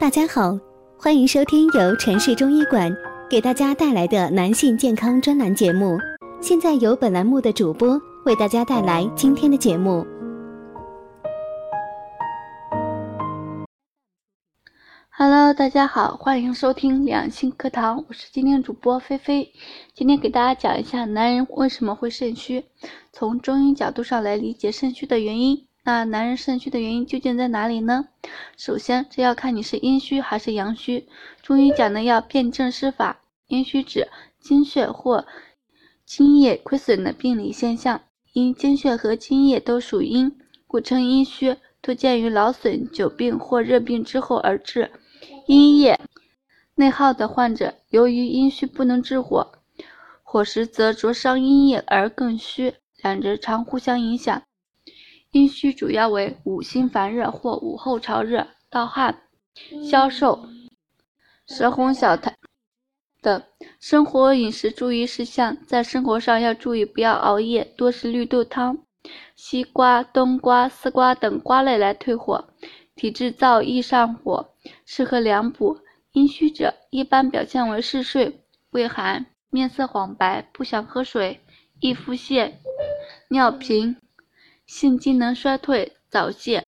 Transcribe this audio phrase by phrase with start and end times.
[0.00, 0.56] 大家好，
[0.96, 2.96] 欢迎收听由城市中医馆
[3.28, 5.98] 给大家带来的男性健康专栏节目。
[6.40, 10.06] 现在由本栏目的主播为大家带来今天的节目。
[15.10, 19.52] Hello，大家好，欢迎收听两性课堂，我是今天主播菲菲。
[19.94, 22.64] 今天给大家讲一下男人为什么会肾虚，
[23.12, 25.67] 从中医角度上来理解肾虚的原因。
[25.88, 28.08] 那男人肾虚的原因究竟在哪里呢？
[28.58, 31.08] 首先，这要看你是阴虚还是阳虚。
[31.40, 33.20] 中医讲的要辨证施法。
[33.46, 34.06] 阴虚指
[34.38, 35.24] 精血或
[36.04, 38.02] 津液亏损的病理现象，
[38.34, 44.90] 因精血和津液都属阴，故称阴虚，多见于劳损、久病或热病之后而至。
[45.46, 45.98] 阴液
[46.74, 49.52] 内耗的患者，由于阴虚不能制火，
[50.22, 54.42] 火实则灼伤阴液而更虚，两者常互相影响。
[55.38, 59.22] 阴虚主要为五心烦热或午后潮热、盗汗、
[59.88, 60.44] 消瘦、
[61.46, 62.34] 舌红小苔
[63.22, 63.40] 等。
[63.78, 68.78] 生活饮食注意事项，在生活上要注意不要熬夜，多食绿豆汤、
[69.36, 72.48] 西瓜、冬瓜、丝瓜等瓜类来退火。
[72.96, 74.54] 体质燥易上火，
[74.84, 75.78] 适合凉补。
[76.10, 78.40] 阴虚者一般表现为嗜睡、
[78.72, 81.38] 畏寒、面色黄白、不想喝水、
[81.78, 82.54] 易腹泻、
[83.28, 83.96] 尿频、
[84.68, 86.62] 性机能衰退、早泄。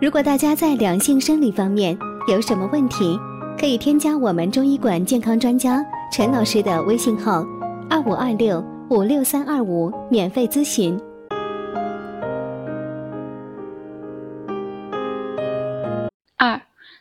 [0.00, 1.98] 如果大家在两性生理方面
[2.30, 3.18] 有什么问题，
[3.58, 7.44] 可以添加我们中医馆健康专家陈老师的微信号：
[7.90, 10.96] 二五二六五六三二五，免费咨询。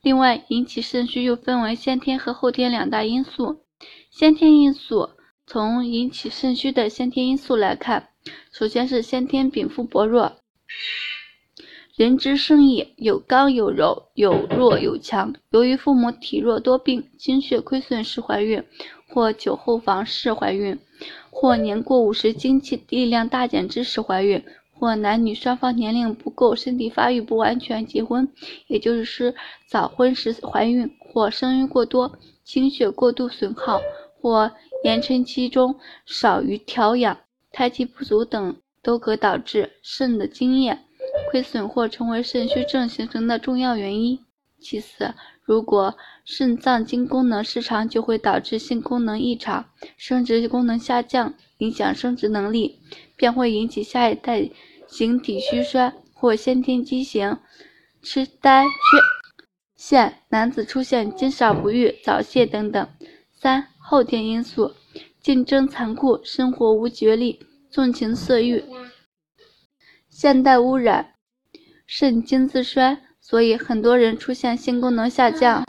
[0.00, 3.64] 另外，引起肾虚又分为先天和后天两大因素。
[4.10, 5.10] 先天因素，
[5.46, 8.08] 从引起肾虚的先天因素来看，
[8.52, 10.36] 首先是先天禀赋薄弱。
[11.96, 15.32] 人之生也，有刚有柔，有弱有强。
[15.50, 18.64] 由于父母体弱多病，精血亏损时怀孕，
[19.08, 20.78] 或酒后房事怀孕，
[21.30, 24.42] 或年过五十精气力量大减之时怀孕。
[24.76, 28.28] 或男女双方年龄不够，身体发育不完全，结婚，
[28.66, 29.32] 也就是说
[29.68, 33.80] 早婚时怀孕，或生育过多，精血过度损耗，
[34.20, 34.50] 或
[34.82, 37.16] 延春期中少于调养，
[37.54, 40.76] 胎气不足等，都可导致肾的精液
[41.30, 44.18] 亏损或成为肾虚症形成的重要原因。
[44.60, 49.66] 其次，如果肾脏经功能失常，就会导致性功能异常，
[49.96, 52.80] 生殖功能下降，影响生殖能力，
[53.16, 54.50] 便会引起下一代。
[54.86, 57.38] 形体虚衰或先天畸形、
[58.02, 58.70] 痴呆、缺
[59.76, 62.88] 陷，男子出现精少不育、早泄等等。
[63.32, 64.72] 三、后天因素：
[65.24, 67.40] 竞争残酷，生活无节力，
[67.70, 68.62] 纵情色欲，
[70.10, 71.14] 现代污染，
[71.86, 75.64] 肾精自衰，所以很多人出现性功能下降、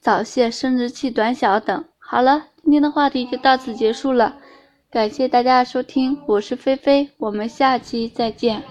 [0.00, 1.84] 早泄、生殖器短小等。
[1.96, 4.36] 好了，今天的话题就到此结束了。
[4.90, 8.64] 感谢大家的收听，我是菲菲，我们下期再见。